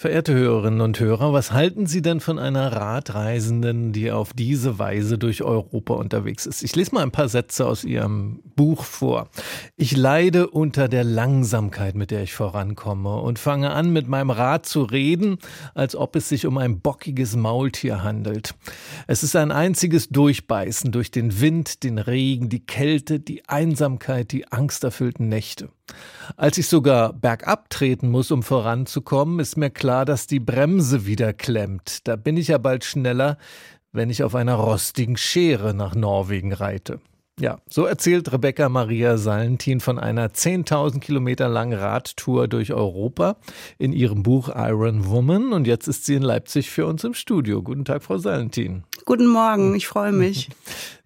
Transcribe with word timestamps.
Verehrte 0.00 0.32
Hörerinnen 0.32 0.80
und 0.80 1.00
Hörer, 1.00 1.32
was 1.32 1.50
halten 1.50 1.86
Sie 1.86 2.02
denn 2.02 2.20
von 2.20 2.38
einer 2.38 2.70
Radreisenden, 2.70 3.92
die 3.92 4.12
auf 4.12 4.32
diese 4.32 4.78
Weise 4.78 5.18
durch 5.18 5.42
Europa 5.42 5.94
unterwegs 5.94 6.46
ist? 6.46 6.62
Ich 6.62 6.76
lese 6.76 6.94
mal 6.94 7.02
ein 7.02 7.10
paar 7.10 7.28
Sätze 7.28 7.66
aus 7.66 7.82
Ihrem 7.82 8.40
Buch 8.54 8.84
vor. 8.84 9.28
Ich 9.76 9.96
leide 9.96 10.50
unter 10.50 10.86
der 10.86 11.02
Langsamkeit, 11.02 11.96
mit 11.96 12.12
der 12.12 12.22
ich 12.22 12.32
vorankomme 12.32 13.16
und 13.16 13.40
fange 13.40 13.72
an, 13.72 13.92
mit 13.92 14.06
meinem 14.06 14.30
Rad 14.30 14.66
zu 14.66 14.84
reden, 14.84 15.38
als 15.74 15.96
ob 15.96 16.14
es 16.14 16.28
sich 16.28 16.46
um 16.46 16.58
ein 16.58 16.78
bockiges 16.78 17.34
Maultier 17.34 18.04
handelt. 18.04 18.54
Es 19.08 19.24
ist 19.24 19.34
ein 19.34 19.50
einziges 19.50 20.10
Durchbeißen 20.10 20.92
durch 20.92 21.10
den 21.10 21.40
Wind, 21.40 21.82
den 21.82 21.98
Regen, 21.98 22.48
die 22.48 22.64
Kälte, 22.64 23.18
die 23.18 23.48
Einsamkeit, 23.48 24.30
die 24.30 24.46
angsterfüllten 24.46 25.28
Nächte. 25.28 25.70
Als 26.36 26.58
ich 26.58 26.68
sogar 26.68 27.12
bergab 27.12 27.70
treten 27.70 28.10
muss, 28.10 28.30
um 28.30 28.42
voranzukommen, 28.42 29.40
ist 29.40 29.56
mir 29.56 29.70
klar, 29.70 30.04
dass 30.04 30.26
die 30.26 30.40
Bremse 30.40 31.06
wieder 31.06 31.32
klemmt. 31.32 32.06
Da 32.06 32.16
bin 32.16 32.36
ich 32.36 32.48
ja 32.48 32.58
bald 32.58 32.84
schneller, 32.84 33.38
wenn 33.92 34.10
ich 34.10 34.22
auf 34.22 34.34
einer 34.34 34.54
rostigen 34.54 35.16
Schere 35.16 35.74
nach 35.74 35.94
Norwegen 35.94 36.52
reite. 36.52 37.00
Ja, 37.40 37.60
so 37.68 37.84
erzählt 37.84 38.32
Rebecca 38.32 38.68
Maria 38.68 39.16
Salentin 39.16 39.78
von 39.78 40.00
einer 40.00 40.30
10.000 40.30 40.98
Kilometer 40.98 41.48
langen 41.48 41.78
Radtour 41.78 42.48
durch 42.48 42.72
Europa 42.72 43.36
in 43.78 43.92
ihrem 43.92 44.24
Buch 44.24 44.48
Iron 44.48 45.06
Woman. 45.06 45.52
Und 45.52 45.68
jetzt 45.68 45.86
ist 45.86 46.04
sie 46.04 46.16
in 46.16 46.22
Leipzig 46.22 46.68
für 46.68 46.86
uns 46.86 47.04
im 47.04 47.14
Studio. 47.14 47.62
Guten 47.62 47.84
Tag, 47.84 48.02
Frau 48.02 48.18
Salentin. 48.18 48.82
Guten 49.04 49.28
Morgen, 49.28 49.74
ich 49.74 49.86
freue 49.86 50.12
mich. 50.12 50.48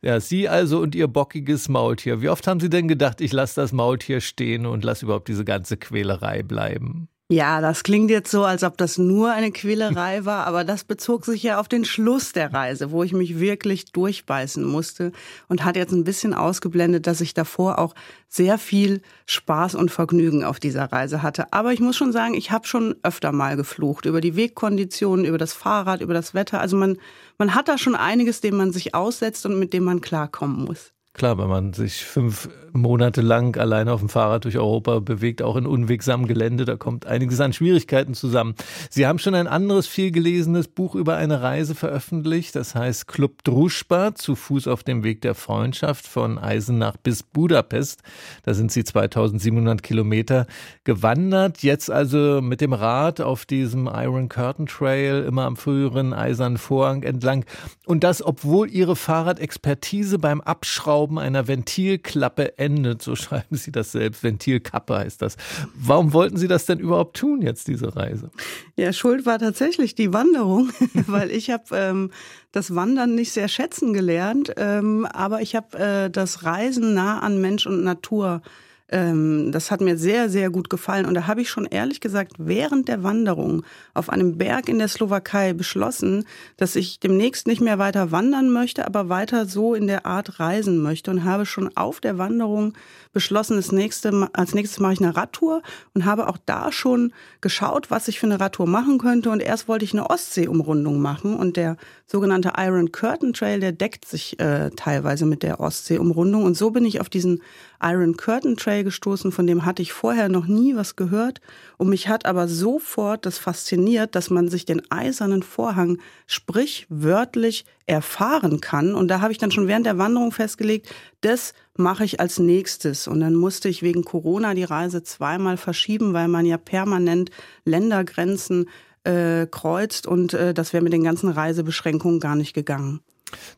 Ja, 0.04 0.18
Sie 0.18 0.48
also 0.48 0.80
und 0.80 0.96
Ihr 0.96 1.06
bockiges 1.06 1.68
Maultier. 1.68 2.20
Wie 2.20 2.28
oft 2.28 2.48
haben 2.48 2.58
Sie 2.58 2.68
denn 2.68 2.88
gedacht, 2.88 3.20
ich 3.20 3.32
lasse 3.32 3.60
das 3.60 3.70
Maultier 3.70 4.20
stehen 4.20 4.66
und 4.66 4.82
lasse 4.82 5.04
überhaupt 5.04 5.28
diese 5.28 5.44
ganze 5.44 5.76
Quälerei 5.76 6.42
bleiben? 6.42 7.06
Ja, 7.32 7.62
das 7.62 7.82
klingt 7.82 8.10
jetzt 8.10 8.30
so, 8.30 8.44
als 8.44 8.62
ob 8.62 8.76
das 8.76 8.98
nur 8.98 9.32
eine 9.32 9.52
Quälerei 9.52 10.26
war, 10.26 10.46
aber 10.46 10.64
das 10.64 10.84
bezog 10.84 11.24
sich 11.24 11.42
ja 11.42 11.58
auf 11.58 11.66
den 11.66 11.86
Schluss 11.86 12.34
der 12.34 12.52
Reise, 12.52 12.90
wo 12.90 13.02
ich 13.04 13.14
mich 13.14 13.40
wirklich 13.40 13.86
durchbeißen 13.86 14.62
musste 14.62 15.12
und 15.48 15.64
hat 15.64 15.76
jetzt 15.76 15.92
ein 15.92 16.04
bisschen 16.04 16.34
ausgeblendet, 16.34 17.06
dass 17.06 17.22
ich 17.22 17.32
davor 17.32 17.78
auch 17.78 17.94
sehr 18.28 18.58
viel 18.58 19.00
Spaß 19.24 19.76
und 19.76 19.90
Vergnügen 19.90 20.44
auf 20.44 20.60
dieser 20.60 20.92
Reise 20.92 21.22
hatte. 21.22 21.54
Aber 21.54 21.72
ich 21.72 21.80
muss 21.80 21.96
schon 21.96 22.12
sagen, 22.12 22.34
ich 22.34 22.50
habe 22.50 22.66
schon 22.66 22.96
öfter 23.02 23.32
mal 23.32 23.56
geflucht 23.56 24.04
über 24.04 24.20
die 24.20 24.36
Wegkonditionen, 24.36 25.24
über 25.24 25.38
das 25.38 25.54
Fahrrad, 25.54 26.02
über 26.02 26.12
das 26.12 26.34
Wetter. 26.34 26.60
Also 26.60 26.76
man, 26.76 26.98
man 27.38 27.54
hat 27.54 27.66
da 27.66 27.78
schon 27.78 27.94
einiges, 27.94 28.42
dem 28.42 28.58
man 28.58 28.72
sich 28.72 28.94
aussetzt 28.94 29.46
und 29.46 29.58
mit 29.58 29.72
dem 29.72 29.84
man 29.84 30.02
klarkommen 30.02 30.66
muss. 30.66 30.92
Klar, 31.14 31.36
wenn 31.36 31.48
man 31.48 31.74
sich 31.74 32.04
fünf 32.04 32.48
Monate 32.72 33.20
lang 33.20 33.58
alleine 33.58 33.92
auf 33.92 34.00
dem 34.00 34.08
Fahrrad 34.08 34.44
durch 34.44 34.56
Europa 34.56 35.00
bewegt, 35.00 35.42
auch 35.42 35.56
in 35.56 35.66
unwegsamem 35.66 36.26
Gelände, 36.26 36.64
da 36.64 36.76
kommt 36.76 37.06
einiges 37.06 37.38
an 37.40 37.52
Schwierigkeiten 37.52 38.14
zusammen. 38.14 38.54
Sie 38.88 39.06
haben 39.06 39.18
schon 39.18 39.34
ein 39.34 39.46
anderes 39.46 39.86
viel 39.86 40.10
gelesenes 40.10 40.68
Buch 40.68 40.94
über 40.94 41.16
eine 41.16 41.42
Reise 41.42 41.74
veröffentlicht, 41.74 42.56
das 42.56 42.74
heißt 42.74 43.08
Club 43.08 43.44
Druschba, 43.44 44.14
zu 44.14 44.34
Fuß 44.34 44.68
auf 44.68 44.84
dem 44.84 45.04
Weg 45.04 45.20
der 45.20 45.34
Freundschaft 45.34 46.06
von 46.06 46.38
Eisenach 46.38 46.96
bis 46.96 47.22
Budapest. 47.22 48.00
Da 48.44 48.54
sind 48.54 48.72
Sie 48.72 48.82
2700 48.82 49.82
Kilometer 49.82 50.46
gewandert, 50.84 51.62
jetzt 51.62 51.90
also 51.90 52.40
mit 52.40 52.62
dem 52.62 52.72
Rad 52.72 53.20
auf 53.20 53.44
diesem 53.44 53.86
Iron 53.86 54.30
Curtain 54.30 54.66
Trail, 54.66 55.24
immer 55.24 55.44
am 55.44 55.56
früheren 55.56 56.14
Eisernen 56.14 56.56
Vorhang 56.56 57.02
entlang. 57.02 57.44
Und 57.84 58.02
das, 58.02 58.24
obwohl 58.24 58.70
Ihre 58.70 58.96
Fahrradexpertise 58.96 60.18
beim 60.18 60.40
Abschrauben 60.40 61.01
Abschrauben 61.02 61.18
einer 61.18 61.48
Ventilklappe 61.48 62.58
endet, 62.58 63.02
so 63.02 63.16
schreiben 63.16 63.56
Sie 63.56 63.72
das 63.72 63.92
selbst. 63.92 64.22
Ventilkappe 64.22 64.98
heißt 64.98 65.20
das. 65.20 65.36
Warum 65.74 66.12
wollten 66.12 66.36
Sie 66.36 66.46
das 66.46 66.66
denn 66.66 66.78
überhaupt 66.78 67.16
tun, 67.16 67.42
jetzt 67.42 67.66
diese 67.66 67.96
Reise? 67.96 68.30
Ja, 68.76 68.92
Schuld 68.92 69.26
war 69.26 69.38
tatsächlich 69.38 69.94
die 69.96 70.12
Wanderung, 70.12 70.70
weil 71.06 71.30
ich 71.32 71.50
habe 71.50 71.64
ähm, 71.72 72.10
das 72.52 72.74
Wandern 72.74 73.16
nicht 73.16 73.32
sehr 73.32 73.48
schätzen 73.48 73.92
gelernt, 73.92 74.52
ähm, 74.56 75.06
aber 75.06 75.42
ich 75.42 75.56
habe 75.56 75.78
äh, 75.78 76.10
das 76.10 76.44
Reisen 76.44 76.94
nah 76.94 77.18
an 77.18 77.40
Mensch 77.40 77.66
und 77.66 77.82
Natur 77.82 78.42
ähm, 78.92 79.50
das 79.52 79.70
hat 79.70 79.80
mir 79.80 79.96
sehr, 79.96 80.28
sehr 80.28 80.50
gut 80.50 80.70
gefallen. 80.70 81.06
Und 81.06 81.14
da 81.14 81.26
habe 81.26 81.40
ich 81.40 81.50
schon 81.50 81.66
ehrlich 81.66 82.00
gesagt 82.00 82.34
während 82.38 82.88
der 82.88 83.02
Wanderung 83.02 83.64
auf 83.94 84.10
einem 84.10 84.38
Berg 84.38 84.68
in 84.68 84.78
der 84.78 84.88
Slowakei 84.88 85.54
beschlossen, 85.54 86.24
dass 86.56 86.76
ich 86.76 87.00
demnächst 87.00 87.46
nicht 87.46 87.60
mehr 87.60 87.78
weiter 87.78 88.12
wandern 88.12 88.50
möchte, 88.50 88.86
aber 88.86 89.08
weiter 89.08 89.46
so 89.46 89.74
in 89.74 89.86
der 89.86 90.06
Art 90.06 90.38
reisen 90.38 90.78
möchte 90.82 91.10
und 91.10 91.24
habe 91.24 91.46
schon 91.46 91.76
auf 91.76 92.00
der 92.00 92.18
Wanderung 92.18 92.74
beschlossen, 93.12 93.56
das 93.56 93.72
nächste, 93.72 94.28
als 94.32 94.54
nächstes 94.54 94.80
mache 94.80 94.94
ich 94.94 95.02
eine 95.02 95.16
Radtour 95.16 95.62
und 95.94 96.04
habe 96.04 96.28
auch 96.28 96.38
da 96.44 96.72
schon 96.72 97.12
geschaut, 97.40 97.90
was 97.90 98.08
ich 98.08 98.18
für 98.18 98.26
eine 98.26 98.40
Radtour 98.40 98.66
machen 98.66 98.98
könnte. 98.98 99.30
Und 99.30 99.40
erst 99.40 99.68
wollte 99.68 99.84
ich 99.84 99.92
eine 99.92 100.08
Ostseeumrundung 100.08 101.00
machen 101.00 101.34
und 101.36 101.56
der 101.56 101.76
sogenannte 102.06 102.52
Iron 102.58 102.92
Curtain 102.92 103.32
Trail, 103.32 103.60
der 103.60 103.72
deckt 103.72 104.04
sich 104.04 104.38
äh, 104.38 104.70
teilweise 104.76 105.26
mit 105.26 105.42
der 105.42 105.60
Ostseeumrundung. 105.60 106.44
Und 106.44 106.56
so 106.56 106.70
bin 106.70 106.84
ich 106.84 107.00
auf 107.00 107.08
diesen 107.08 107.42
Iron 107.82 108.16
Curtain 108.16 108.56
Trail 108.56 108.84
gestoßen, 108.84 109.32
von 109.32 109.46
dem 109.46 109.64
hatte 109.64 109.82
ich 109.82 109.92
vorher 109.92 110.28
noch 110.28 110.46
nie 110.46 110.76
was 110.76 110.96
gehört. 110.96 111.40
Und 111.78 111.88
mich 111.88 112.08
hat 112.08 112.26
aber 112.26 112.48
sofort 112.48 113.26
das 113.26 113.38
fasziniert, 113.38 114.14
dass 114.14 114.30
man 114.30 114.48
sich 114.48 114.64
den 114.64 114.82
eisernen 114.90 115.42
Vorhang 115.42 115.98
sprichwörtlich 116.26 117.64
erfahren 117.86 118.60
kann. 118.60 118.94
Und 118.94 119.08
da 119.08 119.20
habe 119.20 119.32
ich 119.32 119.38
dann 119.38 119.50
schon 119.50 119.68
während 119.68 119.86
der 119.86 119.98
Wanderung 119.98 120.32
festgelegt, 120.32 120.88
das 121.20 121.54
mache 121.76 122.04
ich 122.04 122.20
als 122.20 122.38
nächstes. 122.38 123.08
Und 123.08 123.20
dann 123.20 123.34
musste 123.34 123.68
ich 123.68 123.82
wegen 123.82 124.04
Corona 124.04 124.54
die 124.54 124.64
Reise 124.64 125.02
zweimal 125.02 125.56
verschieben, 125.56 126.12
weil 126.12 126.28
man 126.28 126.46
ja 126.46 126.58
permanent 126.58 127.30
Ländergrenzen 127.64 128.66
äh, 129.04 129.46
kreuzt 129.46 130.06
und 130.06 130.34
äh, 130.34 130.54
das 130.54 130.72
wäre 130.72 130.84
mit 130.84 130.92
den 130.92 131.02
ganzen 131.02 131.28
Reisebeschränkungen 131.28 132.20
gar 132.20 132.36
nicht 132.36 132.54
gegangen. 132.54 133.00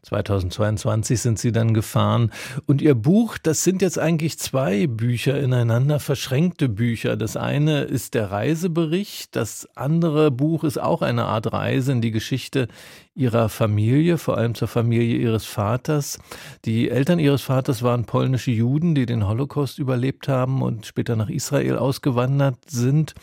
2022 0.03 1.21
sind 1.21 1.39
Sie 1.39 1.53
dann 1.53 1.75
gefahren. 1.75 2.31
Und 2.67 2.83
Ihr 2.83 2.95
Buch, 2.95 3.39
das 3.39 3.65
sind 3.65 3.83
jetzt 3.83 3.99
eigentlich 3.99 4.39
zwei 4.39 4.87
Bücher 4.87 5.39
ineinander 5.41 6.01
verschränkte 6.01 6.69
Bücher. 6.69 7.17
Das 7.17 7.37
eine 7.37 7.83
ist 7.83 8.15
der 8.15 8.31
Reisebericht, 8.31 9.35
das 9.37 9.69
andere 9.75 10.31
Buch 10.31 10.65
ist 10.65 10.81
auch 10.81 11.03
eine 11.03 11.25
Art 11.27 11.53
Reise 11.53 11.93
in 11.93 12.01
die 12.01 12.11
Geschichte 12.11 12.69
Ihrer 13.15 13.49
Familie, 13.49 14.19
vor 14.19 14.37
allem 14.37 14.55
zur 14.55 14.67
Familie 14.67 15.17
Ihres 15.19 15.45
Vaters. 15.45 16.19
Die 16.65 16.91
Eltern 16.91 17.19
Ihres 17.19 17.43
Vaters 17.43 17.83
waren 17.83 18.07
polnische 18.07 18.51
Juden, 18.51 18.95
die 18.95 19.07
den 19.07 19.29
Holocaust 19.29 19.79
überlebt 19.79 20.27
haben 20.29 20.63
und 20.63 20.87
später 20.87 21.15
nach 21.15 21.29
Israel 21.29 21.79
ausgewandert 21.79 22.59
sind. 22.69 23.15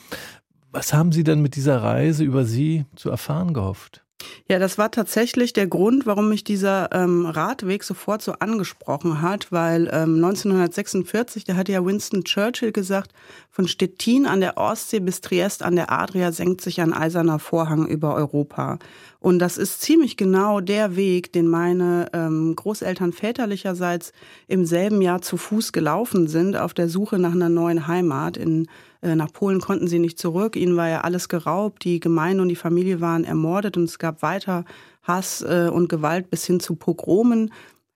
Was 0.72 0.94
haben 0.94 1.11
Sie 1.11 1.25
denn 1.25 1.41
mit 1.41 1.57
dieser 1.57 1.84
Reise 1.84 2.23
über 2.23 2.45
Sie 2.45 2.85
zu 2.95 3.09
erfahren 3.09 3.53
gehofft? 3.53 4.06
Ja, 4.48 4.59
das 4.59 4.78
war 4.78 4.92
tatsächlich 4.92 5.54
der 5.54 5.68
Grund, 5.68 6.06
warum 6.06 6.30
mich 6.30 6.44
dieser 6.44 6.90
ähm, 6.92 7.26
Radweg 7.26 7.84
sofort 7.84 8.22
so 8.22 8.34
angesprochen 8.34 9.22
hat, 9.22 9.52
weil 9.52 9.84
ähm, 9.92 10.16
1946, 10.16 11.46
da 11.46 11.56
hat 11.56 11.70
ja 11.70 11.86
Winston 11.86 12.24
Churchill 12.24 12.72
gesagt, 12.72 13.12
von 13.50 13.68
Stettin 13.68 14.26
an 14.26 14.42
der 14.42 14.58
Ostsee 14.58 15.00
bis 15.00 15.22
Triest 15.22 15.64
an 15.64 15.76
der 15.76 15.92
Adria 15.92 16.32
senkt 16.32 16.62
sich 16.62 16.82
ein 16.82 16.94
eiserner 16.94 17.40
Vorhang 17.40 17.88
über 17.88 18.16
Europa. 18.16 18.80
Und 19.20 19.40
das 19.40 19.58
ist 19.58 19.82
ziemlich 19.82 20.18
genau 20.18 20.62
der 20.62 20.96
Weg, 20.96 21.32
den 21.32 21.48
meine 21.48 22.08
ähm, 22.14 22.56
Großeltern 22.56 23.14
väterlicherseits 23.14 24.14
im 24.48 24.66
selben 24.66 25.02
Jahr 25.02 25.22
zu 25.22 25.38
Fuß 25.38 25.74
gelaufen 25.74 26.28
sind, 26.28 26.58
auf 26.58 26.74
der 26.74 26.90
Suche 26.90 27.20
nach 27.20 27.34
einer 27.34 27.50
neuen 27.50 27.88
Heimat 27.88 28.36
in 28.36 28.68
nach 29.01 29.34
Polen 29.34 29.59
konnten 29.59 29.88
sie 29.88 30.00
nicht 30.00 30.19
zurück. 30.19 30.56
Ihnen 30.56 30.78
war 30.78 30.89
ja 30.89 31.01
alles 31.01 31.28
geraubt. 31.29 31.84
Die 31.84 32.00
Gemeinde 32.00 32.41
und 32.44 32.50
die 32.50 32.56
Familie 32.56 33.01
waren 33.01 33.23
ermordet 33.23 33.78
und 33.78 33.85
es 33.85 34.00
gab 34.00 34.22
weiter 34.22 34.66
Hass 35.03 35.41
äh, 35.41 35.69
und 35.72 35.89
Gewalt 35.89 36.29
bis 36.29 36.45
hin 36.45 36.59
zu 36.59 36.75
Pogromen 36.75 37.51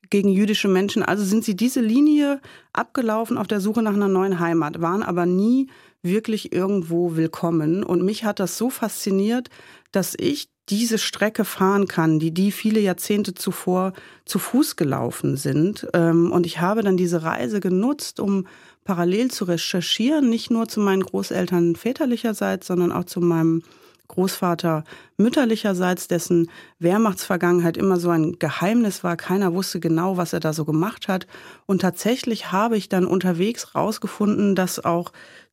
gegen 0.10 0.30
jüdische 0.30 0.68
Menschen. 0.68 1.04
Also 1.04 1.24
sind 1.24 1.44
sie 1.44 1.56
diese 1.56 1.82
Linie 1.82 2.42
abgelaufen 2.74 3.38
auf 3.38 3.48
der 3.48 3.60
Suche 3.60 3.82
nach 3.82 3.94
einer 3.94 4.08
neuen 4.08 4.40
Heimat, 4.40 4.82
waren 4.82 5.04
aber 5.04 5.26
nie 5.26 5.68
wirklich 6.02 6.54
irgendwo 6.54 7.16
willkommen. 7.16 7.84
Und 7.84 8.04
mich 8.04 8.24
hat 8.24 8.40
das 8.40 8.58
so 8.58 8.70
fasziniert, 8.70 9.50
dass 9.92 10.16
ich 10.18 10.50
diese 10.70 10.98
Strecke 10.98 11.46
fahren 11.46 11.88
kann, 11.88 12.18
die 12.20 12.34
die 12.34 12.52
viele 12.52 12.80
Jahrzehnte 12.80 13.34
zuvor 13.36 13.94
zu 14.26 14.40
Fuß 14.40 14.76
gelaufen 14.76 15.38
sind. 15.38 15.88
Ähm, 15.94 16.32
und 16.32 16.46
ich 16.46 16.60
habe 16.60 16.82
dann 16.82 16.98
diese 16.98 17.24
Reise 17.24 17.60
genutzt, 17.60 18.20
um 18.20 18.48
parallel 18.86 19.32
zu 19.32 19.46
recherchieren, 19.46 20.30
nicht 20.30 20.52
nur 20.52 20.68
zu 20.70 20.80
meinen 20.80 21.04
Großeltern 21.04 21.76
väterlicherseits, 21.76 22.68
sondern 22.68 22.94
auch 22.94 23.04
zu 23.04 23.20
meinem 23.20 23.64
Großvater 24.08 24.84
mütterlicherseits, 25.18 26.08
dessen 26.08 26.50
Wehrmachtsvergangenheit 26.78 27.76
immer 27.76 28.00
so 28.00 28.12
ein 28.12 28.38
Geheimnis 28.38 29.04
war. 29.04 29.18
Keiner 29.18 29.54
wusste 29.54 29.80
genau, 29.80 30.18
was 30.18 30.32
er 30.32 30.40
da 30.40 30.54
so 30.54 30.64
gemacht 30.64 31.08
hat. 31.08 31.26
Und 31.66 31.82
tatsächlich 31.82 32.52
habe 32.52 32.78
ich 32.78 32.88
dann 32.88 33.08
unterwegs 33.08 33.74
rausgefunden, 33.74 34.54
dass 34.54 34.84
auch 34.84 35.12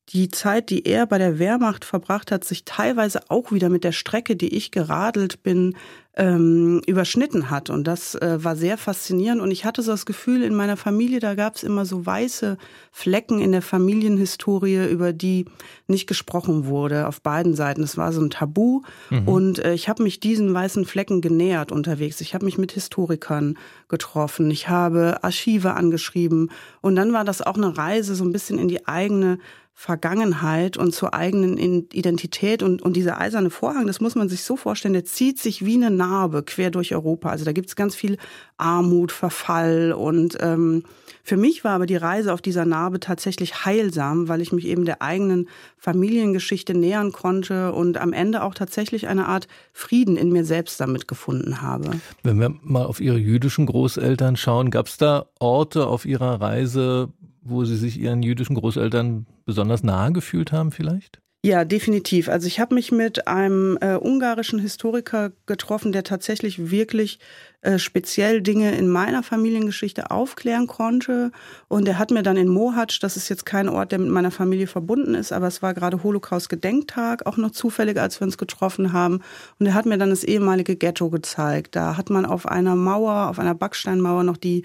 die 0.09 0.29
Zeit, 0.29 0.71
die 0.71 0.85
er 0.85 1.07
bei 1.07 1.19
der 1.19 1.39
Wehrmacht 1.39 1.85
verbracht 1.85 2.33
hat, 2.33 2.45
sich 2.45 2.65
teilweise 2.65 3.21
auch 3.29 3.53
wieder 3.53 3.69
mit 3.69 3.85
der 3.85 3.93
Strecke, 3.93 4.37
die 4.37 4.55
ich 4.55 4.71
geradelt 4.71 5.43
bin, 5.43 5.77
ähm, 6.15 6.83
überschnitten 6.87 7.49
hat. 7.49 7.71
Und 7.71 7.85
das 7.85 8.15
äh, 8.17 8.45
war 8.45 8.55
sehr 8.55 8.77
faszinierend. 8.77 9.41
Und 9.41 9.51
ich 9.51 9.65
hatte 9.65 9.81
so 9.81 9.93
das 9.93 10.05
Gefühl, 10.05 10.43
in 10.43 10.55
meiner 10.55 10.77
Familie, 10.77 11.21
da 11.21 11.35
gab 11.35 11.57
es 11.57 11.63
immer 11.63 11.87
so 11.87 12.05
weiße 12.05 12.59
Flecken 12.91 13.41
in 13.41 13.53
der 13.53 13.63
Familienhistorie, 13.63 14.91
über 14.91 15.15
die 15.15 15.47
nicht 15.87 16.07
gesprochen 16.07 16.67
wurde 16.67 17.09
auf 17.09 17.23
beiden 17.23 17.55
Seiten. 17.55 17.83
Es 17.83 17.97
war 17.97 18.13
so 18.13 18.21
ein 18.21 18.29
Tabu. 18.29 18.83
Mhm. 19.09 19.29
Und 19.29 19.59
äh, 19.61 19.73
ich 19.73 19.89
habe 19.89 20.03
mich 20.03 20.21
diesen 20.21 20.53
weißen 20.53 20.85
Flecken 20.85 21.23
genähert 21.23 21.73
unterwegs. 21.73 22.21
Ich 22.21 22.35
habe 22.35 22.45
mich 22.45 22.59
mit 22.59 22.73
Historikern 22.73 23.57
getroffen. 23.89 24.51
Ich 24.51 24.69
habe 24.69 25.25
Archive 25.25 25.73
angeschrieben. 25.73 26.51
Und 26.83 26.97
dann 26.97 27.15
war 27.15 27.25
das 27.25 27.41
auch 27.41 27.57
eine 27.57 27.79
Reise 27.79 28.15
so 28.17 28.25
ein 28.25 28.33
bisschen 28.33 28.59
in 28.59 28.69
die 28.69 28.87
eigene 28.87 29.39
Vergangenheit 29.75 30.77
und 30.77 30.95
zur 30.95 31.15
eigenen 31.15 31.57
Identität 31.57 32.63
und, 32.63 32.83
und 32.83 32.95
dieser 32.95 33.19
eiserne 33.19 33.51
Vorhang, 33.51 33.87
das 33.87 34.01
muss 34.01 34.15
man 34.15 34.29
sich 34.29 34.45
so 34.45 34.57
vorstellen, 34.57 34.95
der 34.95 35.05
zieht 35.05 35.41
sich 35.41 35.65
wie 35.65 35.75
eine 35.75 35.91
Narbe 35.91 36.43
quer 36.43 36.71
durch 36.71 36.95
Europa. 36.95 37.31
Also 37.31 37.45
da 37.45 37.53
gibt 37.53 37.69
es 37.69 37.77
ganz 37.77 37.95
viel 37.95 38.19
Armut, 38.59 39.13
Verfall 39.13 39.93
und 39.93 40.37
ähm, 40.41 40.85
für 41.25 41.37
mich 41.37 41.63
war 41.63 41.73
aber 41.73 41.87
die 41.87 41.97
Reise 41.97 42.33
auf 42.33 42.43
dieser 42.43 42.65
Narbe 42.65 42.99
tatsächlich 42.99 43.65
heilsam, 43.65 44.29
weil 44.29 44.41
ich 44.41 44.53
mich 44.53 44.67
eben 44.67 44.85
der 44.85 45.03
eigenen 45.03 45.49
Familiengeschichte 45.79 46.75
nähern 46.75 47.13
konnte 47.13 47.73
und 47.73 47.97
am 47.97 48.13
Ende 48.13 48.43
auch 48.43 48.55
tatsächlich 48.55 49.07
eine 49.07 49.29
Art 49.29 49.47
Frieden 49.73 50.17
in 50.17 50.33
mir 50.33 50.45
selbst 50.45 50.81
damit 50.81 51.07
gefunden 51.07 51.63
habe. 51.63 51.93
Wenn 52.25 52.41
wir 52.41 52.55
mal 52.63 52.87
auf 52.87 53.01
Ihre 53.01 53.19
jüdischen 53.19 53.67
Großeltern 53.67 54.37
schauen, 54.37 54.71
gab 54.71 54.89
es 54.89 54.97
da 54.97 55.27
Orte 55.39 55.87
auf 55.87 56.07
Ihrer 56.07 56.41
Reise, 56.41 57.09
wo 57.43 57.65
Sie 57.65 57.77
sich 57.77 57.99
Ihren 57.99 58.23
jüdischen 58.23 58.57
Großeltern 58.57 59.27
besonders 59.45 59.83
nahe 59.83 60.13
gefühlt 60.13 60.53
haben 60.53 60.71
vielleicht? 60.71 61.23
Ja, 61.45 61.65
definitiv. 61.65 62.29
Also 62.29 62.47
ich 62.47 62.61
habe 62.61 62.77
mich 62.77 62.93
mit 62.93 63.27
einem 63.27 63.77
äh, 63.81 63.97
ungarischen 63.97 64.61
Historiker 64.61 65.33
getroffen, 65.47 65.91
der 65.91 66.05
tatsächlich 66.05 66.71
wirklich 66.71 67.19
äh, 67.63 67.81
speziell 67.81 68.43
Dinge 68.43 68.77
in 68.77 68.89
meiner 68.89 69.25
Familiengeschichte 69.25 70.13
aufklären 70.13 70.69
konnte. 70.69 71.33
Und 71.67 71.89
er 71.89 71.99
hat 71.99 72.13
mir 72.13 72.23
dann 72.23 72.37
in 72.37 72.47
Mohatsch, 72.47 73.01
das 73.03 73.17
ist 73.17 73.29
jetzt 73.29 73.45
kein 73.45 73.69
Ort, 73.69 73.91
der 73.91 73.99
mit 73.99 74.11
meiner 74.11 74.31
Familie 74.31 74.69
verbunden 74.69 75.17
ist, 75.17 75.33
aber 75.33 75.49
es 75.49 75.63
war 75.63 75.75
gerade 75.75 76.05
Holocaust-Gedenktag, 76.05 77.27
auch 77.27 77.39
noch 77.39 77.51
zufällig, 77.51 77.99
als 77.99 78.21
wir 78.21 78.27
uns 78.27 78.39
getroffen 78.39 78.93
haben. 78.93 79.21
Und 79.59 79.67
er 79.67 79.75
hat 79.75 79.87
mir 79.87 79.99
dann 79.99 80.11
das 80.11 80.23
ehemalige 80.23 80.77
Ghetto 80.77 81.11
gezeigt. 81.11 81.75
Da 81.75 81.97
hat 81.97 82.09
man 82.09 82.25
auf 82.25 82.47
einer 82.47 82.77
Mauer, 82.77 83.29
auf 83.29 83.41
einer 83.41 83.57
Backsteinmauer 83.57 84.23
noch 84.23 84.37
die 84.37 84.63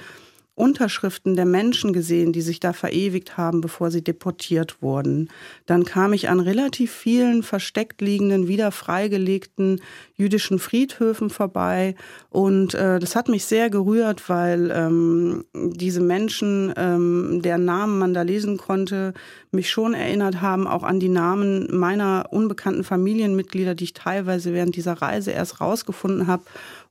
Unterschriften 0.57 1.35
der 1.35 1.45
Menschen 1.45 1.93
gesehen, 1.93 2.33
die 2.33 2.41
sich 2.41 2.59
da 2.59 2.73
verewigt 2.73 3.37
haben, 3.37 3.61
bevor 3.61 3.91
sie 3.91 4.03
deportiert 4.03 4.81
wurden. 4.81 5.29
Dann 5.67 5.85
kam 5.85 6.13
ich 6.13 6.29
an 6.29 6.39
relativ 6.39 6.91
vielen 6.91 7.43
versteckt 7.43 8.01
liegenden, 8.01 8.47
wieder 8.47 8.71
freigelegten 8.71 9.81
jüdischen 10.15 10.57
Friedhöfen 10.57 11.29
vorbei. 11.29 11.93
Und 12.31 12.73
äh, 12.73 12.97
das 12.97 13.15
hat 13.15 13.29
mich 13.29 13.45
sehr 13.45 13.69
gerührt, 13.69 14.29
weil 14.29 14.71
ähm, 14.73 15.45
diese 15.53 16.01
Menschen, 16.01 16.73
ähm, 16.75 17.39
deren 17.43 17.65
Namen 17.65 17.99
man 17.99 18.15
da 18.15 18.23
lesen 18.23 18.57
konnte, 18.57 19.13
mich 19.51 19.69
schon 19.69 19.93
erinnert 19.93 20.41
haben, 20.41 20.65
auch 20.65 20.81
an 20.81 20.99
die 20.99 21.07
Namen 21.09 21.67
meiner 21.77 22.29
unbekannten 22.31 22.83
Familienmitglieder, 22.83 23.75
die 23.75 23.83
ich 23.83 23.93
teilweise 23.93 24.53
während 24.53 24.75
dieser 24.75 24.93
Reise 24.93 25.29
erst 25.29 25.61
rausgefunden 25.61 26.25
habe. 26.25 26.43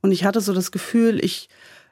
Und 0.02 0.12
ich 0.12 0.24
hatte 0.24 0.40
so 0.40 0.54
das 0.54 0.70
Gefühl, 0.70 1.18
ich 1.24 1.48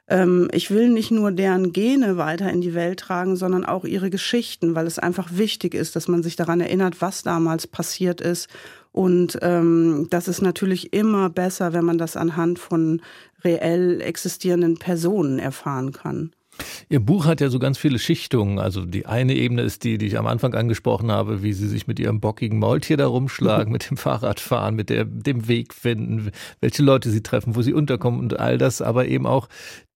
ich 0.07 0.69
will 0.69 0.89
nicht 0.89 1.09
nur 1.09 1.31
deren 1.31 1.73
Gene 1.73 2.17
weiter 2.17 2.51
in 2.51 2.61
die 2.61 2.75
Welt 2.75 2.99
tragen, 2.99 3.35
sondern 3.35 3.65
auch 3.65 3.85
ihre 3.85 4.11
Geschichten, 4.11 4.75
weil 4.75 4.85
es 4.85 4.99
einfach 4.99 5.29
wichtig 5.31 5.73
ist, 5.73 5.95
dass 5.95 6.07
man 6.07 6.21
sich 6.21 6.35
daran 6.35 6.61
erinnert, 6.61 7.01
was 7.01 7.23
damals 7.23 7.65
passiert 7.65 8.21
ist. 8.21 8.47
Und 8.91 9.39
ähm, 9.41 10.07
das 10.11 10.27
ist 10.27 10.41
natürlich 10.41 10.93
immer 10.93 11.29
besser, 11.29 11.73
wenn 11.73 11.85
man 11.85 11.97
das 11.97 12.15
anhand 12.15 12.59
von 12.59 13.01
reell 13.43 13.99
existierenden 13.99 14.77
Personen 14.77 15.39
erfahren 15.39 15.91
kann. 15.91 16.31
Ihr 16.89 16.99
Buch 16.99 17.25
hat 17.25 17.41
ja 17.41 17.49
so 17.49 17.59
ganz 17.59 17.77
viele 17.77 17.99
Schichtungen. 17.99 18.59
Also 18.59 18.85
die 18.85 19.05
eine 19.05 19.33
Ebene 19.33 19.63
ist 19.63 19.83
die, 19.83 19.97
die 19.97 20.07
ich 20.07 20.17
am 20.17 20.27
Anfang 20.27 20.53
angesprochen 20.53 21.11
habe, 21.11 21.43
wie 21.43 21.53
Sie 21.53 21.67
sich 21.67 21.87
mit 21.87 21.99
Ihrem 21.99 22.19
bockigen 22.19 22.59
Maultier 22.59 22.97
da 22.97 23.07
rumschlagen, 23.07 23.71
mit 23.71 23.89
dem 23.89 23.97
Fahrradfahren, 23.97 24.75
mit 24.75 24.89
der, 24.89 25.05
dem 25.05 25.47
Weg 25.47 25.73
finden, 25.73 26.31
welche 26.61 26.83
Leute 26.83 27.09
Sie 27.09 27.23
treffen, 27.23 27.55
wo 27.55 27.61
Sie 27.61 27.73
unterkommen 27.73 28.19
und 28.19 28.39
all 28.39 28.57
das, 28.57 28.81
aber 28.81 29.07
eben 29.07 29.25
auch 29.25 29.47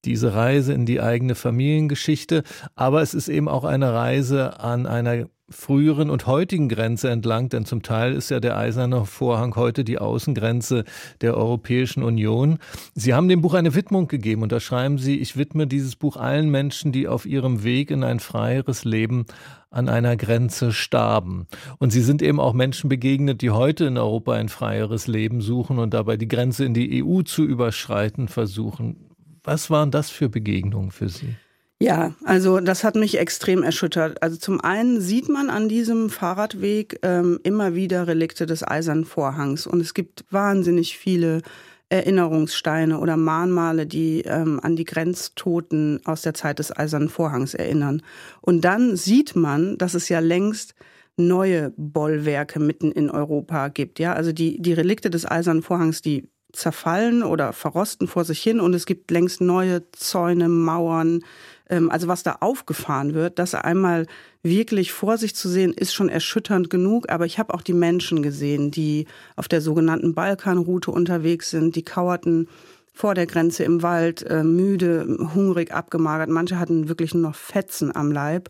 diese 0.06 0.34
Reise 0.34 0.74
in 0.74 0.86
die 0.86 1.02
eigene 1.02 1.36
Familiengeschichte. 1.36 2.44
Aber 2.76 3.02
es 3.02 3.14
ist 3.14 3.30
eben 3.30 3.48
auch 3.48 3.64
eine 3.64 3.94
Reise 3.94 4.60
an 4.60 4.86
einer 4.86 5.28
früheren 5.50 6.10
und 6.10 6.28
heutigen 6.28 6.70
Grenze 6.70 7.10
entlang, 7.10 7.50
denn 7.50 7.66
zum 7.66 7.82
Teil 7.82 8.14
ist 8.14 8.30
ja 8.30 8.40
der 8.40 8.58
eiserne 8.58 9.06
Vorhang 9.06 9.56
heute 9.56 9.84
die 9.84 9.98
Außengrenze 9.98 10.84
der 11.22 11.36
Europäischen 11.36 12.04
Union. 12.04 12.60
Sie 12.94 13.14
haben 13.14 13.28
dem 13.28 13.42
Buch 13.42 13.54
eine 13.54 13.76
Widmung 13.76 14.08
gegeben 14.08 14.44
und 14.44 14.52
da 14.52 14.60
schreiben 14.60 14.98
Sie, 14.98 15.18
ich 15.18 15.38
widme 15.38 15.68
dieses 15.68 15.96
Buch 15.96 16.18
allen 16.18 16.50
Menschen, 16.50 16.92
die 16.92 17.08
auf 17.08 17.26
ihrem 17.26 17.64
Weg 17.64 17.92
in 17.92 18.04
ein 18.04 18.20
freieres 18.20 18.86
Leben 18.86 19.26
an 19.72 19.90
einer 19.90 20.16
Grenze 20.18 20.72
starben. 20.72 21.48
Und 21.78 21.92
Sie 21.92 22.02
sind 22.02 22.22
eben 22.22 22.40
auch 22.40 22.54
Menschen 22.54 22.90
begegnet, 22.90 23.42
die 23.42 23.52
heute 23.52 23.86
in 23.86 23.98
Europa 23.98 24.34
ein 24.34 24.50
freieres 24.50 25.08
Leben 25.08 25.42
suchen 25.42 25.80
und 25.80 25.94
dabei 25.94 26.18
die 26.18 26.28
Grenze 26.28 26.66
in 26.66 26.74
die 26.74 27.04
EU 27.04 27.22
zu 27.22 27.44
überschreiten 27.44 28.28
versuchen. 28.28 29.09
Was 29.44 29.70
waren 29.70 29.92
das 29.92 30.10
für 30.10 30.30
Begegnungen 30.30 30.92
für 30.92 31.10
Sie? 31.10 31.36
Ja, 31.82 32.14
also 32.26 32.60
das 32.60 32.84
hat 32.84 32.96
mich 32.96 33.18
extrem 33.18 33.64
erschüttert. 33.64 34.22
Also 34.22 34.36
zum 34.36 34.60
einen 34.60 35.00
sieht 35.00 35.30
man 35.30 35.50
an 35.50 35.70
diesem 35.70 36.10
Fahrradweg 36.10 37.00
ähm, 37.04 37.40
immer 37.44 37.74
wieder 37.74 38.06
Relikte 38.06 38.46
des 38.46 38.68
Eisernen 38.68 39.06
Vorhangs 39.06 39.66
und 39.66 39.80
es 39.80 39.94
gibt 39.94 40.26
wahnsinnig 40.30 40.98
viele 40.98 41.42
Erinnerungssteine 41.88 43.00
oder 43.00 43.18
Mahnmale, 43.18 43.88
die 43.88 44.22
ähm, 44.22 44.60
an 44.62 44.76
die 44.76 44.86
Grenztoten 44.86 46.02
aus 46.06 46.22
der 46.22 46.34
Zeit 46.34 46.60
des 46.60 46.76
Eisernen 46.76 47.10
Vorhangs 47.10 47.54
erinnern. 47.54 48.04
Und 48.42 48.62
dann 48.62 48.96
sieht 48.96 49.36
man, 49.36 49.78
dass 49.78 49.96
es 49.96 50.10
ja 50.10 50.20
längst 50.20 50.76
neue 51.18 51.74
Bollwerke 51.78 52.60
mitten 52.60 52.92
in 52.92 53.10
Europa 53.10 53.70
gibt. 53.70 54.00
Ja, 54.00 54.14
also 54.14 54.32
die, 54.32 54.62
die 54.62 54.74
Relikte 54.74 55.10
des 55.10 55.26
Eisernen 55.26 55.64
Vorhangs, 55.64 56.02
die 56.02 56.30
zerfallen 56.52 57.24
oder 57.24 57.54
verrosten 57.54 58.08
vor 58.08 58.26
sich 58.26 58.42
hin 58.42 58.60
und 58.60 58.74
es 58.74 58.86
gibt 58.86 59.12
längst 59.12 59.42
neue 59.42 59.90
Zäune, 59.92 60.50
Mauern, 60.50 61.22
ähm, 61.70 61.90
also 61.92 62.08
was 62.08 62.24
da 62.24 62.38
aufgefahren 62.40 63.14
wird, 63.14 63.40
das 63.40 63.56
einmal 63.56 64.08
wirklich 64.42 64.92
vor 64.92 65.18
sich 65.18 65.36
zu 65.36 65.48
sehen, 65.48 65.74
ist 65.74 65.94
schon 65.94 66.10
erschütternd 66.10 66.70
genug. 66.70 67.10
Aber 67.10 67.26
ich 67.26 67.40
habe 67.40 67.54
auch 67.54 67.62
die 67.62 67.74
Menschen 67.74 68.24
gesehen, 68.24 68.72
die 68.72 69.06
auf 69.36 69.48
der 69.48 69.62
sogenannten 69.62 70.16
Balkanroute 70.16 70.92
unterwegs 70.92 71.50
sind, 71.52 71.76
die 71.76 71.84
kauerten 71.84 72.48
vor 72.94 73.14
der 73.14 73.28
Grenze 73.28 73.64
im 73.64 73.82
Wald, 73.82 74.24
äh, 74.24 74.44
müde, 74.44 75.30
hungrig, 75.34 75.72
abgemagert. 75.74 76.30
Manche 76.30 76.60
hatten 76.60 76.90
wirklich 76.90 77.14
nur 77.14 77.24
noch 77.24 77.36
Fetzen 77.36 77.96
am 77.96 78.12
Leib. 78.12 78.50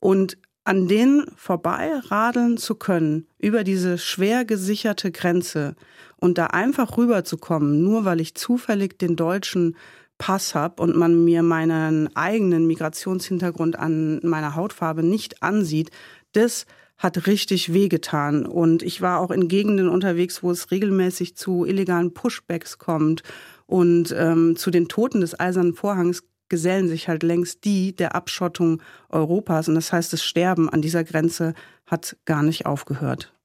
Und 0.00 0.36
an 0.66 0.88
denen 0.88 1.26
vorbei 1.36 1.92
radeln 2.08 2.56
zu 2.58 2.74
können, 2.74 3.26
über 3.38 3.62
diese 3.62 3.98
schwer 3.98 4.44
gesicherte 4.44 5.12
Grenze 5.12 5.76
und 6.16 6.38
da 6.38 6.46
einfach 6.46 6.96
rüberzukommen, 6.96 7.84
nur 7.84 8.04
weil 8.04 8.20
ich 8.20 8.34
zufällig 8.34 8.98
den 8.98 9.14
deutschen 9.14 9.76
Pass 10.18 10.56
habe 10.56 10.82
und 10.82 10.96
man 10.96 11.24
mir 11.24 11.42
meinen 11.42 12.14
eigenen 12.16 12.66
Migrationshintergrund 12.66 13.78
an 13.78 14.20
meiner 14.24 14.56
Hautfarbe 14.56 15.04
nicht 15.04 15.42
ansieht, 15.42 15.90
das 16.32 16.66
hat 16.98 17.26
richtig 17.28 17.72
wehgetan. 17.72 18.44
Und 18.44 18.82
ich 18.82 19.02
war 19.02 19.20
auch 19.20 19.30
in 19.30 19.48
Gegenden 19.48 19.88
unterwegs, 19.88 20.42
wo 20.42 20.50
es 20.50 20.70
regelmäßig 20.70 21.36
zu 21.36 21.64
illegalen 21.64 22.12
Pushbacks 22.12 22.78
kommt. 22.78 23.22
Und 23.66 24.14
ähm, 24.16 24.56
zu 24.56 24.70
den 24.70 24.88
Toten 24.88 25.20
des 25.20 25.38
Eisernen 25.38 25.74
Vorhangs 25.74 26.24
gesellen 26.48 26.88
sich 26.88 27.08
halt 27.08 27.22
längst 27.22 27.64
die 27.64 27.94
der 27.94 28.14
Abschottung 28.14 28.82
Europas. 29.08 29.68
Und 29.68 29.74
das 29.74 29.92
heißt, 29.92 30.12
das 30.12 30.22
Sterben 30.22 30.68
an 30.68 30.82
dieser 30.82 31.04
Grenze 31.04 31.54
hat 31.86 32.16
gar 32.24 32.42
nicht 32.42 32.66
aufgehört. 32.66 33.35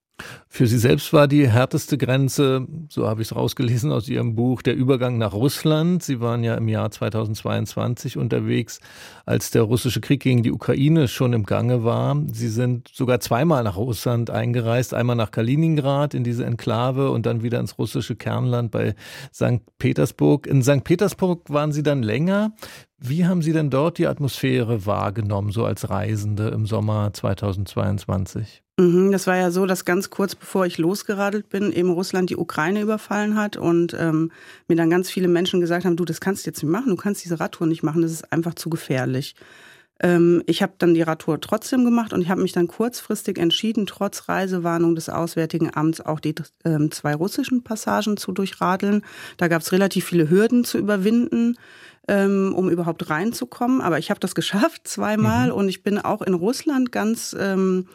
Für 0.54 0.66
Sie 0.66 0.76
selbst 0.76 1.14
war 1.14 1.28
die 1.28 1.48
härteste 1.48 1.96
Grenze, 1.96 2.66
so 2.90 3.08
habe 3.08 3.22
ich 3.22 3.28
es 3.28 3.34
rausgelesen 3.34 3.90
aus 3.90 4.06
Ihrem 4.08 4.34
Buch, 4.34 4.60
der 4.60 4.76
Übergang 4.76 5.16
nach 5.16 5.32
Russland. 5.32 6.02
Sie 6.02 6.20
waren 6.20 6.44
ja 6.44 6.54
im 6.56 6.68
Jahr 6.68 6.90
2022 6.90 8.18
unterwegs, 8.18 8.78
als 9.24 9.50
der 9.50 9.62
russische 9.62 10.02
Krieg 10.02 10.22
gegen 10.22 10.42
die 10.42 10.52
Ukraine 10.52 11.08
schon 11.08 11.32
im 11.32 11.44
Gange 11.44 11.84
war. 11.84 12.22
Sie 12.30 12.48
sind 12.48 12.88
sogar 12.88 13.20
zweimal 13.20 13.64
nach 13.64 13.76
Russland 13.76 14.28
eingereist, 14.28 14.92
einmal 14.92 15.16
nach 15.16 15.30
Kaliningrad 15.30 16.12
in 16.12 16.22
diese 16.22 16.44
Enklave 16.44 17.10
und 17.10 17.24
dann 17.24 17.42
wieder 17.42 17.58
ins 17.58 17.78
russische 17.78 18.14
Kernland 18.14 18.70
bei 18.70 18.94
St. 19.34 19.62
Petersburg. 19.78 20.46
In 20.46 20.62
St. 20.62 20.84
Petersburg 20.84 21.48
waren 21.48 21.72
Sie 21.72 21.82
dann 21.82 22.02
länger. 22.02 22.52
Wie 22.98 23.24
haben 23.24 23.40
Sie 23.40 23.54
denn 23.54 23.70
dort 23.70 23.96
die 23.96 24.06
Atmosphäre 24.06 24.84
wahrgenommen, 24.84 25.50
so 25.50 25.64
als 25.64 25.88
Reisende 25.88 26.48
im 26.48 26.66
Sommer 26.66 27.12
2022? 27.12 28.61
Mhm, 28.78 29.12
das 29.12 29.26
war 29.26 29.36
ja 29.36 29.50
so, 29.50 29.66
dass 29.66 29.84
ganz 29.84 30.08
kurz 30.08 30.34
bevor 30.34 30.64
ich 30.64 30.78
losgeradelt 30.78 31.50
bin, 31.50 31.72
eben 31.72 31.90
Russland 31.90 32.30
die 32.30 32.36
Ukraine 32.36 32.80
überfallen 32.80 33.36
hat 33.36 33.56
und 33.58 33.94
ähm, 33.98 34.32
mir 34.66 34.76
dann 34.76 34.88
ganz 34.88 35.10
viele 35.10 35.28
Menschen 35.28 35.60
gesagt 35.60 35.84
haben, 35.84 35.96
du, 35.96 36.06
das 36.06 36.20
kannst 36.20 36.46
du 36.46 36.50
jetzt 36.50 36.62
nicht 36.62 36.72
machen, 36.72 36.88
du 36.88 36.96
kannst 36.96 37.22
diese 37.22 37.38
Radtour 37.38 37.66
nicht 37.66 37.82
machen, 37.82 38.00
das 38.00 38.12
ist 38.12 38.32
einfach 38.32 38.54
zu 38.54 38.70
gefährlich. 38.70 39.34
Ähm, 40.00 40.42
ich 40.46 40.62
habe 40.62 40.72
dann 40.78 40.94
die 40.94 41.02
Radtour 41.02 41.38
trotzdem 41.40 41.84
gemacht 41.84 42.14
und 42.14 42.22
ich 42.22 42.30
habe 42.30 42.40
mich 42.40 42.52
dann 42.52 42.66
kurzfristig 42.66 43.38
entschieden, 43.38 43.86
trotz 43.86 44.28
Reisewarnung 44.30 44.94
des 44.94 45.10
Auswärtigen 45.10 45.70
Amts 45.74 46.00
auch 46.00 46.18
die 46.18 46.34
ähm, 46.64 46.90
zwei 46.90 47.14
russischen 47.14 47.62
Passagen 47.62 48.16
zu 48.16 48.32
durchradeln. 48.32 49.02
Da 49.36 49.48
gab 49.48 49.60
es 49.60 49.72
relativ 49.72 50.06
viele 50.06 50.30
Hürden 50.30 50.64
zu 50.64 50.78
überwinden 50.78 51.56
ähm, 52.08 52.52
um 52.56 52.68
überhaupt 52.68 53.10
reinzukommen. 53.10 53.80
Aber 53.80 53.98
ich 53.98 54.10
habe 54.10 54.20
das 54.20 54.34
geschafft 54.36 54.88
zweimal 54.88 55.48
mhm. 55.48 55.54
und 55.54 55.68
ich 55.68 55.82
bin 55.82 55.98
auch 55.98 56.22
in 56.22 56.34
Russland 56.34 56.92
ganz 56.92 57.36
ähm, 57.38 57.86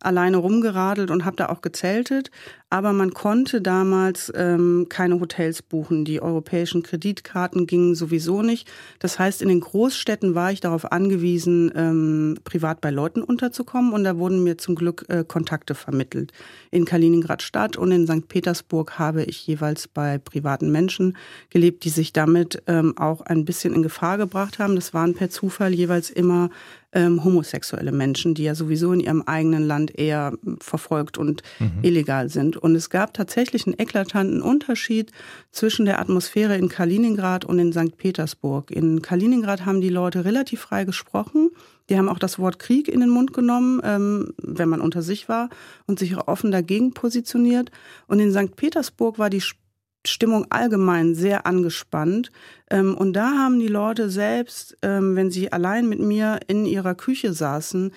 alleine 0.00 0.38
rumgeradelt 0.38 1.10
und 1.10 1.24
habe 1.24 1.36
da 1.36 1.48
auch 1.48 1.60
gezeltet. 1.60 2.30
Aber 2.70 2.92
man 2.92 3.14
konnte 3.14 3.60
damals 3.60 4.32
ähm, 4.34 4.86
keine 4.88 5.20
Hotels 5.20 5.62
buchen. 5.62 6.04
Die 6.04 6.20
europäischen 6.20 6.82
Kreditkarten 6.82 7.66
gingen 7.66 7.94
sowieso 7.94 8.42
nicht. 8.42 8.68
Das 8.98 9.18
heißt, 9.18 9.42
in 9.42 9.48
den 9.48 9.60
Großstädten 9.60 10.34
war 10.34 10.50
ich 10.50 10.60
darauf 10.60 10.90
angewiesen, 10.90 11.70
ähm, 11.76 12.38
privat 12.42 12.80
bei 12.80 12.90
Leuten 12.90 13.22
unterzukommen. 13.22 13.92
Und 13.92 14.02
da 14.02 14.18
wurden 14.18 14.42
mir 14.42 14.58
zum 14.58 14.74
Glück 14.74 15.04
äh, 15.08 15.24
Kontakte 15.26 15.74
vermittelt. 15.74 16.32
In 16.70 16.84
Kaliningrad 16.84 17.42
Stadt 17.42 17.76
und 17.76 17.92
in 17.92 18.06
St. 18.06 18.26
Petersburg 18.26 18.98
habe 18.98 19.22
ich 19.22 19.46
jeweils 19.46 19.86
bei 19.86 20.18
privaten 20.18 20.72
Menschen 20.72 21.16
gelebt, 21.50 21.84
die 21.84 21.90
sich 21.90 22.12
damit 22.12 22.62
ähm, 22.66 22.98
auch 22.98 23.20
ein 23.20 23.44
bisschen 23.44 23.53
in 23.62 23.82
Gefahr 23.82 24.18
gebracht 24.18 24.58
haben. 24.58 24.74
Das 24.74 24.94
waren 24.94 25.14
per 25.14 25.30
Zufall 25.30 25.74
jeweils 25.74 26.10
immer 26.10 26.50
ähm, 26.94 27.24
homosexuelle 27.24 27.92
Menschen, 27.92 28.34
die 28.34 28.44
ja 28.44 28.54
sowieso 28.54 28.92
in 28.92 29.00
ihrem 29.00 29.22
eigenen 29.22 29.64
Land 29.64 29.98
eher 29.98 30.32
verfolgt 30.60 31.18
und 31.18 31.42
mhm. 31.58 31.80
illegal 31.82 32.28
sind. 32.30 32.56
Und 32.56 32.74
es 32.74 32.88
gab 32.88 33.12
tatsächlich 33.14 33.66
einen 33.66 33.78
eklatanten 33.78 34.40
Unterschied 34.40 35.10
zwischen 35.50 35.84
der 35.84 35.98
Atmosphäre 36.00 36.56
in 36.56 36.68
Kaliningrad 36.68 37.44
und 37.44 37.58
in 37.58 37.72
St. 37.72 37.96
Petersburg. 37.96 38.70
In 38.70 39.02
Kaliningrad 39.02 39.66
haben 39.66 39.80
die 39.80 39.90
Leute 39.90 40.24
relativ 40.24 40.60
frei 40.60 40.84
gesprochen. 40.84 41.50
Die 41.90 41.98
haben 41.98 42.08
auch 42.08 42.18
das 42.18 42.38
Wort 42.38 42.58
Krieg 42.58 42.88
in 42.88 43.00
den 43.00 43.10
Mund 43.10 43.34
genommen, 43.34 43.80
ähm, 43.84 44.32
wenn 44.38 44.68
man 44.68 44.80
unter 44.80 45.02
sich 45.02 45.28
war 45.28 45.50
und 45.86 45.98
sich 45.98 46.16
offen 46.16 46.50
dagegen 46.50 46.94
positioniert. 46.94 47.70
Und 48.06 48.20
in 48.20 48.32
St. 48.32 48.56
Petersburg 48.56 49.18
war 49.18 49.28
die 49.28 49.42
Stimmung 50.06 50.46
allgemein 50.50 51.14
sehr 51.14 51.46
angespannt. 51.46 52.30
Ähm, 52.70 52.94
und 52.96 53.14
da 53.14 53.32
haben 53.38 53.58
die 53.58 53.68
Leute 53.68 54.10
selbst, 54.10 54.76
ähm, 54.82 55.16
wenn 55.16 55.30
sie 55.30 55.52
allein 55.52 55.88
mit 55.88 56.00
mir 56.00 56.40
in 56.46 56.66
ihrer 56.66 56.94
Küche 56.94 57.32
saßen, 57.32 57.92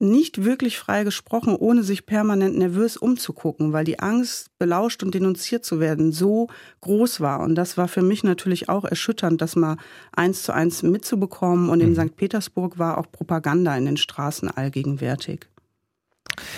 nicht 0.00 0.44
wirklich 0.44 0.78
frei 0.78 1.02
gesprochen, 1.02 1.56
ohne 1.56 1.82
sich 1.82 2.06
permanent 2.06 2.56
nervös 2.56 2.96
umzugucken, 2.96 3.72
weil 3.72 3.84
die 3.84 3.98
Angst, 3.98 4.56
belauscht 4.58 5.02
und 5.02 5.12
denunziert 5.12 5.64
zu 5.64 5.80
werden, 5.80 6.12
so 6.12 6.48
groß 6.82 7.20
war. 7.20 7.40
Und 7.40 7.56
das 7.56 7.76
war 7.76 7.88
für 7.88 8.02
mich 8.02 8.22
natürlich 8.22 8.68
auch 8.68 8.84
erschütternd, 8.84 9.40
das 9.42 9.56
mal 9.56 9.76
eins 10.12 10.44
zu 10.44 10.52
eins 10.52 10.82
mitzubekommen. 10.84 11.68
Und 11.68 11.80
in 11.80 11.90
mhm. 11.90 11.96
St. 11.96 12.16
Petersburg 12.16 12.78
war 12.78 12.98
auch 12.98 13.10
Propaganda 13.10 13.76
in 13.76 13.86
den 13.86 13.96
Straßen 13.96 14.48
allgegenwärtig. 14.48 15.48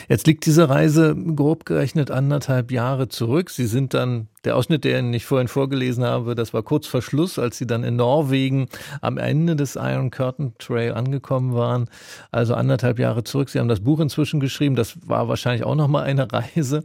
Jetzt 0.09 0.27
liegt 0.27 0.47
diese 0.47 0.69
Reise 0.69 1.15
grob 1.15 1.65
gerechnet 1.65 2.11
anderthalb 2.11 2.71
Jahre 2.71 3.09
zurück. 3.09 3.51
Sie 3.51 3.67
sind 3.67 3.95
dann, 3.95 4.29
der 4.45 4.57
Ausschnitt, 4.57 4.85
den 4.85 5.13
ich 5.13 5.27
vorhin 5.27 5.49
vorgelesen 5.49 6.05
habe, 6.05 6.35
das 6.35 6.55
war 6.55 6.63
kurz 6.63 6.87
vor 6.87 7.03
Schluss, 7.03 7.39
als 7.39 7.59
Sie 7.59 7.67
dann 7.67 7.85
in 7.85 7.97
Norwegen 7.97 8.69
am 9.01 9.19
Ende 9.19 9.57
des 9.57 9.77
Iron 9.77 10.11
Curtain 10.11 10.55
Trail 10.59 10.93
angekommen 10.93 11.55
waren. 11.55 11.89
Also 12.31 12.55
anderthalb 12.55 12.99
Jahre 12.99 13.25
zurück. 13.25 13.51
Sie 13.51 13.59
haben 13.59 13.69
das 13.69 13.81
Buch 13.81 14.01
inzwischen 14.01 14.41
geschrieben. 14.41 14.77
Das 14.77 14.97
war 15.07 15.29
wahrscheinlich 15.29 15.65
auch 15.65 15.75
nochmal 15.75 16.05
eine 16.05 16.31
Reise. 16.33 16.85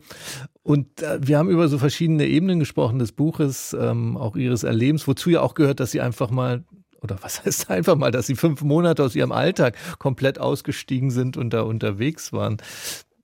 Und 0.63 1.03
äh, 1.03 1.19
wir 1.21 1.37
haben 1.37 1.49
über 1.49 1.67
so 1.67 1.77
verschiedene 1.77 2.25
Ebenen 2.25 2.59
gesprochen 2.59 2.99
des 2.99 3.11
Buches, 3.11 3.75
ähm, 3.79 4.17
auch 4.17 4.35
Ihres 4.35 4.63
Erlebens, 4.63 5.07
wozu 5.07 5.29
ja 5.29 5.41
auch 5.41 5.53
gehört, 5.53 5.79
dass 5.79 5.91
Sie 5.91 6.01
einfach 6.01 6.31
mal 6.31 6.63
oder 7.05 7.21
was 7.21 7.45
heißt 7.45 7.69
einfach 7.69 7.95
mal, 7.95 8.11
dass 8.11 8.27
sie 8.27 8.35
fünf 8.35 8.61
Monate 8.61 9.03
aus 9.03 9.15
ihrem 9.15 9.31
Alltag 9.31 9.75
komplett 9.99 10.39
ausgestiegen 10.39 11.11
sind 11.11 11.37
und 11.37 11.51
da 11.51 11.61
unterwegs 11.61 12.33
waren. 12.33 12.57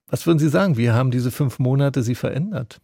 Was 0.07 0.25
würden 0.25 0.39
Sie 0.39 0.49
sagen? 0.49 0.77
Wie 0.77 0.91
haben 0.91 1.11
diese 1.11 1.31
fünf 1.31 1.59
Monate 1.59 2.03
Sie 2.03 2.15
verändert? 2.15 2.81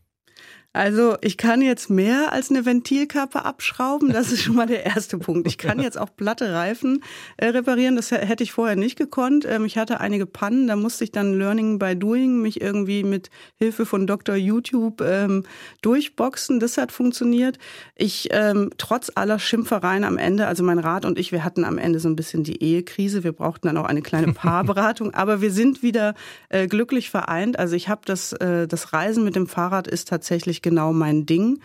Also 0.74 1.17
ich 1.21 1.38
kann 1.38 1.63
jetzt 1.63 1.89
mehr 1.89 2.33
als 2.33 2.51
eine 2.51 2.63
Ventilkappe 2.63 3.43
abschrauben. 3.43 4.13
Das 4.13 4.31
ist 4.31 4.43
schon 4.43 4.55
mal 4.55 4.67
der 4.67 4.86
erste 4.86 5.17
Punkt. 5.17 5.47
Ich 5.47 5.57
kann 5.57 5.79
jetzt 5.79 5.97
auch 5.97 6.15
platte 6.15 6.53
Reifen 6.53 7.03
äh, 7.38 7.47
reparieren. 7.47 7.95
Das 7.95 8.12
hätte 8.12 8.43
ich 8.43 8.51
vorher 8.51 8.75
nicht 8.75 8.95
gekonnt. 8.95 9.43
Ähm, 9.50 9.65
ich 9.65 9.79
hatte 9.79 10.00
einige 10.00 10.27
Pannen. 10.27 10.67
Da 10.67 10.75
musste 10.75 11.03
ich 11.03 11.12
dann 11.12 11.33
Learning 11.33 11.79
by 11.79 11.95
Doing 11.95 12.43
mich 12.43 12.62
irgendwie 12.62 13.03
mit 13.03 13.31
Hilfe 13.55 13.88
von 13.88 14.05
Dr. 14.05 14.36
YouTube 14.36 15.01
ähm, 15.01 15.43
durchboxen. 15.81 16.59
Das 16.59 16.77
hat 16.77 16.91
funktioniert. 16.91 17.57
Ich 17.95 18.27
ähm, 18.31 18.69
trotz 18.77 19.12
aller 19.15 19.39
Schimpfereien 19.39 20.03
am 20.03 20.19
Ende, 20.19 20.45
also 20.45 20.63
mein 20.63 20.79
Rat 20.79 21.05
und 21.05 21.17
ich, 21.17 21.31
wir 21.31 21.43
hatten 21.43 21.63
am 21.63 21.79
Ende 21.79 22.00
so 22.00 22.07
ein 22.07 22.15
bisschen 22.15 22.43
die 22.43 22.62
Ehekrise. 22.62 23.24
Wir 23.24 23.31
brauchten 23.31 23.67
dann 23.67 23.77
auch 23.77 23.86
eine 23.86 24.03
kleine 24.03 24.31
Paarberatung. 24.33 25.15
Aber 25.15 25.41
wir 25.41 25.50
sind 25.50 25.81
wieder 25.81 26.13
äh, 26.50 26.67
glücklich 26.67 27.09
vereint. 27.09 27.57
Also 27.57 27.75
ich 27.75 27.89
habe 27.89 28.01
das, 28.05 28.33
äh, 28.33 28.67
das 28.67 28.93
Reisen 28.93 29.24
mit 29.24 29.36
dem 29.36 29.47
Fahrrad 29.47 29.88
ist 29.88 30.07
tatsächlich 30.07 30.62
genau 30.67 30.91
mein 30.91 31.25
Ding. 31.25 31.59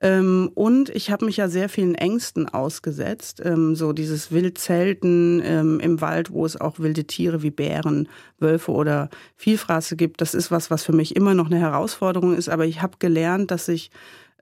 Ähm, 0.00 0.50
und 0.54 0.90
ich 0.90 1.10
habe 1.10 1.24
mich 1.24 1.38
ja 1.38 1.48
sehr 1.48 1.68
vielen 1.68 1.94
Ängsten 1.94 2.48
ausgesetzt. 2.48 3.42
Ähm, 3.44 3.74
so 3.74 3.92
dieses 3.92 4.30
Wildzelten 4.30 5.42
ähm, 5.44 5.80
im 5.80 6.00
Wald, 6.00 6.30
wo 6.30 6.44
es 6.46 6.60
auch 6.60 6.78
wilde 6.78 7.04
Tiere 7.04 7.42
wie 7.42 7.50
Bären, 7.50 8.08
Wölfe 8.38 8.70
oder 8.70 9.08
Vielfraße 9.36 9.96
gibt. 9.96 10.20
Das 10.20 10.34
ist 10.34 10.50
was, 10.50 10.70
was 10.70 10.84
für 10.84 10.92
mich 10.92 11.16
immer 11.16 11.34
noch 11.34 11.46
eine 11.46 11.58
Herausforderung 11.58 12.36
ist. 12.36 12.48
Aber 12.48 12.64
ich 12.64 12.80
habe 12.82 12.98
gelernt, 12.98 13.50
dass 13.50 13.66
ich 13.68 13.90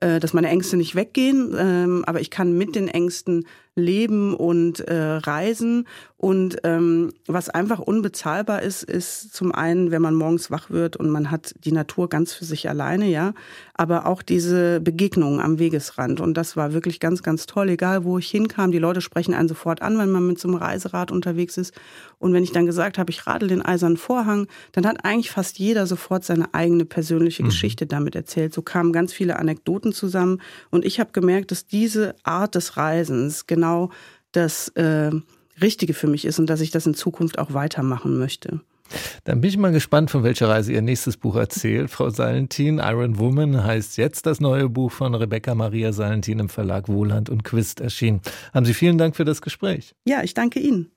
äh, 0.01 0.19
dass 0.19 0.33
meine 0.33 0.49
Ängste 0.49 0.75
nicht 0.75 0.95
weggehen, 0.95 1.55
ähm, 1.57 2.03
aber 2.05 2.19
ich 2.19 2.29
kann 2.29 2.57
mit 2.57 2.75
den 2.75 2.89
Ängsten 2.89 3.45
leben 3.75 4.35
und 4.35 4.81
äh, 4.81 4.95
reisen. 4.95 5.87
Und 6.17 6.59
ähm, 6.63 7.11
was 7.27 7.49
einfach 7.49 7.79
unbezahlbar 7.79 8.61
ist, 8.61 8.83
ist 8.83 9.33
zum 9.33 9.51
einen, 9.51 9.91
wenn 9.91 10.01
man 10.01 10.15
morgens 10.15 10.51
wach 10.51 10.69
wird 10.69 10.95
und 10.95 11.09
man 11.09 11.31
hat 11.31 11.53
die 11.65 11.73
Natur 11.73 12.07
ganz 12.07 12.33
für 12.33 12.45
sich 12.45 12.69
alleine, 12.69 13.09
ja, 13.09 13.33
aber 13.73 14.05
auch 14.05 14.21
diese 14.21 14.79
Begegnungen 14.79 15.41
am 15.41 15.59
Wegesrand. 15.59 16.21
Und 16.21 16.35
das 16.35 16.55
war 16.55 16.71
wirklich 16.71 17.01
ganz, 17.01 17.23
ganz 17.23 17.45
toll. 17.45 17.69
Egal, 17.69 18.05
wo 18.05 18.19
ich 18.19 18.29
hinkam, 18.29 18.71
die 18.71 18.79
Leute 18.79 19.01
sprechen 19.01 19.33
einen 19.33 19.49
sofort 19.49 19.81
an, 19.81 19.97
wenn 19.97 20.11
man 20.11 20.25
mit 20.25 20.39
so 20.39 20.47
einem 20.47 20.55
Reiserad 20.55 21.11
unterwegs 21.11 21.57
ist. 21.57 21.73
Und 22.19 22.33
wenn 22.33 22.43
ich 22.43 22.53
dann 22.53 22.65
gesagt 22.65 22.97
habe, 22.97 23.11
ich 23.11 23.27
radel 23.27 23.49
den 23.49 23.61
eisernen 23.61 23.97
Vorhang, 23.97 24.47
dann 24.71 24.85
hat 24.85 25.03
eigentlich 25.03 25.31
fast 25.31 25.59
jeder 25.59 25.87
sofort 25.87 26.23
seine 26.23 26.53
eigene 26.53 26.85
persönliche 26.85 27.43
mhm. 27.43 27.47
Geschichte 27.47 27.85
damit 27.85 28.15
erzählt. 28.15 28.53
So 28.53 28.61
kamen 28.61 28.93
ganz 28.93 29.11
viele 29.11 29.39
Anekdoten 29.39 29.91
zusammen. 29.91 30.39
Und 30.69 30.85
ich 30.85 31.01
habe 31.01 31.11
gemerkt, 31.11 31.51
dass 31.51 31.65
diese 31.65 32.15
Art 32.23 32.55
des 32.55 32.77
Reisens 32.77 33.45
genau 33.45 33.62
genau 33.63 33.89
das 34.33 34.67
äh, 34.69 35.11
Richtige 35.61 35.93
für 35.93 36.07
mich 36.07 36.25
ist 36.25 36.39
und 36.39 36.47
dass 36.47 36.59
ich 36.59 36.71
das 36.71 36.85
in 36.85 36.95
Zukunft 36.95 37.39
auch 37.39 37.53
weitermachen 37.53 38.17
möchte. 38.17 38.61
Dann 39.23 39.39
bin 39.41 39.49
ich 39.49 39.57
mal 39.57 39.71
gespannt, 39.71 40.11
von 40.11 40.23
welcher 40.23 40.49
Reise 40.49 40.73
Ihr 40.73 40.81
nächstes 40.81 41.17
Buch 41.17 41.35
erzählt. 41.35 41.89
Frau 41.89 42.09
Salentin, 42.09 42.79
Iron 42.79 43.17
Woman 43.17 43.63
heißt 43.63 43.97
jetzt 43.97 44.25
das 44.25 44.39
neue 44.39 44.69
Buch 44.69 44.91
von 44.91 45.15
Rebecca 45.15 45.55
Maria 45.55 45.93
Salentin 45.93 46.39
im 46.39 46.49
Verlag 46.49 46.89
Wohland 46.89 47.29
und 47.29 47.43
Quist 47.43 47.79
erschienen. 47.79 48.21
Haben 48.53 48.65
Sie 48.65 48.73
vielen 48.73 48.97
Dank 48.97 49.15
für 49.15 49.25
das 49.25 49.41
Gespräch. 49.41 49.95
Ja, 50.05 50.21
ich 50.21 50.33
danke 50.33 50.59
Ihnen. 50.59 50.91